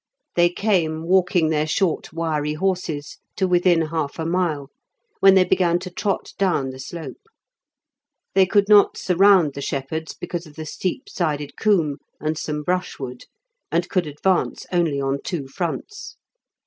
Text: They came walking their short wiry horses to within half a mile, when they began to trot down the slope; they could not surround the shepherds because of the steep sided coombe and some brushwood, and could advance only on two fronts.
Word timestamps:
They 0.35 0.49
came 0.49 1.03
walking 1.03 1.49
their 1.49 1.67
short 1.67 2.11
wiry 2.11 2.53
horses 2.55 3.19
to 3.35 3.47
within 3.47 3.81
half 3.83 4.17
a 4.17 4.25
mile, 4.25 4.69
when 5.19 5.35
they 5.35 5.43
began 5.43 5.77
to 5.77 5.91
trot 5.91 6.33
down 6.39 6.71
the 6.71 6.79
slope; 6.79 7.21
they 8.33 8.47
could 8.47 8.67
not 8.67 8.97
surround 8.97 9.53
the 9.53 9.61
shepherds 9.61 10.15
because 10.15 10.47
of 10.47 10.55
the 10.55 10.65
steep 10.65 11.07
sided 11.07 11.55
coombe 11.55 11.99
and 12.19 12.35
some 12.35 12.63
brushwood, 12.63 13.25
and 13.71 13.89
could 13.89 14.07
advance 14.07 14.65
only 14.71 14.99
on 14.99 15.21
two 15.21 15.47
fronts. 15.47 16.15